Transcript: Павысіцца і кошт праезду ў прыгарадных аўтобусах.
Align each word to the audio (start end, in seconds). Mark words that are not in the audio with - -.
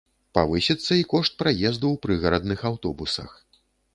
Павысіцца 0.35 0.93
і 0.99 1.03
кошт 1.11 1.35
праезду 1.41 1.85
ў 1.91 1.95
прыгарадных 2.07 2.59
аўтобусах. 2.73 3.37